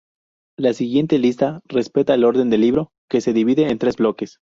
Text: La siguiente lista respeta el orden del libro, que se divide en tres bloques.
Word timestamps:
La 0.57 0.73
siguiente 0.73 1.19
lista 1.19 1.61
respeta 1.65 2.15
el 2.15 2.23
orden 2.23 2.49
del 2.49 2.61
libro, 2.61 2.91
que 3.07 3.21
se 3.21 3.33
divide 3.33 3.69
en 3.69 3.77
tres 3.77 3.97
bloques. 3.97 4.39